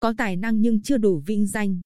[0.00, 1.80] có tài năng nhưng chưa đủ vinh danh.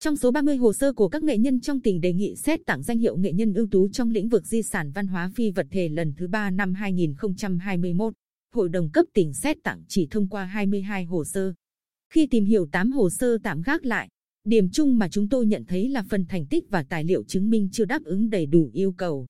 [0.00, 2.82] Trong số 30 hồ sơ của các nghệ nhân trong tỉnh đề nghị xét tặng
[2.82, 5.66] danh hiệu nghệ nhân ưu tú trong lĩnh vực di sản văn hóa phi vật
[5.70, 8.12] thể lần thứ 3 năm 2021,
[8.54, 11.52] Hội đồng cấp tỉnh xét tặng chỉ thông qua 22 hồ sơ.
[12.12, 14.08] Khi tìm hiểu 8 hồ sơ tạm gác lại,
[14.44, 17.50] điểm chung mà chúng tôi nhận thấy là phần thành tích và tài liệu chứng
[17.50, 19.26] minh chưa đáp ứng đầy đủ yêu cầu.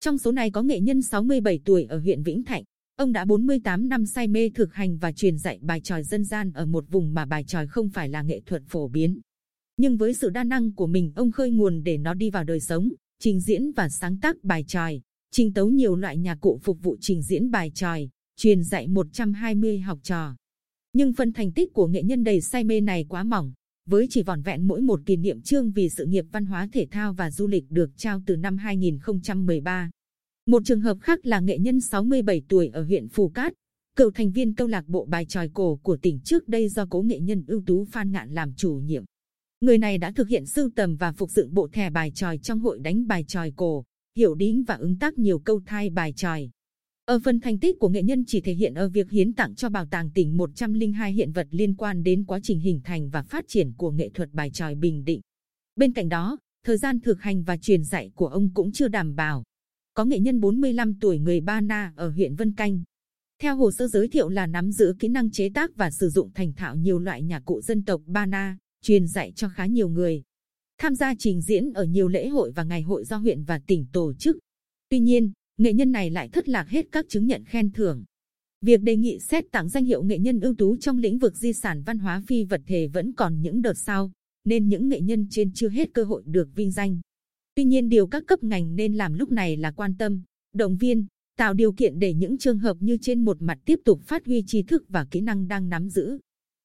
[0.00, 2.64] Trong số này có nghệ nhân 67 tuổi ở huyện Vĩnh Thạnh.
[3.00, 6.52] Ông đã 48 năm say mê thực hành và truyền dạy bài tròi dân gian
[6.52, 9.20] ở một vùng mà bài tròi không phải là nghệ thuật phổ biến.
[9.76, 12.60] Nhưng với sự đa năng của mình, ông khơi nguồn để nó đi vào đời
[12.60, 15.00] sống, trình diễn và sáng tác bài tròi,
[15.30, 19.78] trình tấu nhiều loại nhạc cụ phục vụ trình diễn bài tròi, truyền dạy 120
[19.78, 20.36] học trò.
[20.92, 23.52] Nhưng phần thành tích của nghệ nhân đầy say mê này quá mỏng,
[23.88, 26.86] với chỉ vỏn vẹn mỗi một kỷ niệm chương vì sự nghiệp văn hóa thể
[26.90, 29.90] thao và du lịch được trao từ năm 2013.
[30.46, 33.52] Một trường hợp khác là nghệ nhân 67 tuổi ở huyện Phù Cát,
[33.96, 37.02] cựu thành viên câu lạc bộ bài tròi cổ của tỉnh trước đây do cố
[37.02, 39.04] nghệ nhân ưu tú Phan Ngạn làm chủ nhiệm.
[39.60, 42.60] Người này đã thực hiện sưu tầm và phục dựng bộ thẻ bài tròi trong
[42.60, 43.84] hội đánh bài tròi cổ,
[44.16, 46.50] hiểu đính và ứng tác nhiều câu thai bài tròi.
[47.04, 49.68] Ở phần thành tích của nghệ nhân chỉ thể hiện ở việc hiến tặng cho
[49.68, 53.44] bảo tàng tỉnh 102 hiện vật liên quan đến quá trình hình thành và phát
[53.48, 55.20] triển của nghệ thuật bài tròi Bình Định.
[55.76, 59.14] Bên cạnh đó, thời gian thực hành và truyền dạy của ông cũng chưa đảm
[59.14, 59.42] bảo.
[60.00, 62.82] Có nghệ nhân 45 tuổi người Ba Na ở huyện Vân Canh.
[63.42, 66.30] Theo hồ sơ giới thiệu là nắm giữ kỹ năng chế tác và sử dụng
[66.34, 69.88] thành thạo nhiều loại nhạc cụ dân tộc Ba Na, truyền dạy cho khá nhiều
[69.88, 70.22] người.
[70.78, 73.86] Tham gia trình diễn ở nhiều lễ hội và ngày hội do huyện và tỉnh
[73.92, 74.38] tổ chức.
[74.88, 78.04] Tuy nhiên, nghệ nhân này lại thất lạc hết các chứng nhận khen thưởng.
[78.60, 81.52] Việc đề nghị xét tặng danh hiệu nghệ nhân ưu tú trong lĩnh vực di
[81.52, 84.12] sản văn hóa phi vật thể vẫn còn những đợt sau,
[84.44, 87.00] nên những nghệ nhân trên chưa hết cơ hội được vinh danh.
[87.60, 90.22] Tuy nhiên điều các cấp ngành nên làm lúc này là quan tâm,
[90.54, 91.06] động viên,
[91.38, 94.44] tạo điều kiện để những trường hợp như trên một mặt tiếp tục phát huy
[94.46, 96.18] trí thức và kỹ năng đang nắm giữ.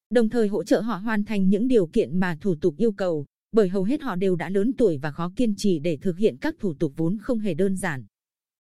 [0.10, 3.26] Đồng thời hỗ trợ họ hoàn thành những điều kiện mà thủ tục yêu cầu,
[3.52, 6.38] bởi hầu hết họ đều đã lớn tuổi và khó kiên trì để thực hiện
[6.38, 8.06] các thủ tục vốn không hề đơn giản.